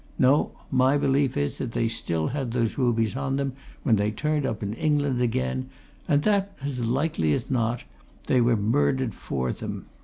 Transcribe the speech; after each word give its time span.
No 0.17 0.49
my 0.71 0.97
belief 0.97 1.37
is 1.37 1.59
that 1.59 1.73
they 1.73 1.87
still 1.87 2.29
had 2.29 2.49
those 2.53 2.75
rubies 2.75 3.15
on 3.15 3.35
them 3.35 3.53
when 3.83 3.97
they 3.97 4.09
turned 4.09 4.47
up 4.47 4.63
in 4.63 4.73
England 4.73 5.21
again, 5.21 5.69
and 6.07 6.23
that, 6.23 6.57
as 6.63 6.83
likely 6.83 7.33
as 7.33 7.51
not, 7.51 7.83
they 8.25 8.41
were 8.41 8.57
murdered 8.57 9.13
for 9.13 9.51
them. 9.51 9.85